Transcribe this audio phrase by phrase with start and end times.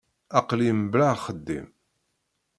[0.39, 1.67] Aql-iyi mebla axeddim.